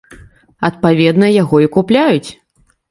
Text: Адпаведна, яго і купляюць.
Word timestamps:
Адпаведна, 0.69 1.31
яго 1.41 1.55
і 1.67 1.71
купляюць. 1.77 2.29